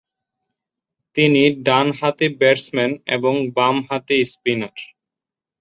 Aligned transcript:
তিনি 1.15 1.41
ডানহাতি 1.65 2.27
ব্যাটসম্যান 2.39 2.91
এবং 3.15 3.33
বামহাতি 3.55 4.17
স্পিনার। 4.31 4.77